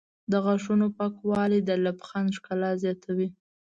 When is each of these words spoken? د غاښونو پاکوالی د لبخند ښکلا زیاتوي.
د 0.31 0.33
غاښونو 0.45 0.85
پاکوالی 0.97 1.59
د 1.63 1.69
لبخند 1.85 2.29
ښکلا 2.37 2.71
زیاتوي. 2.83 3.27